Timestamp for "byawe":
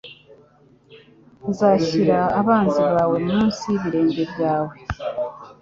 4.31-4.75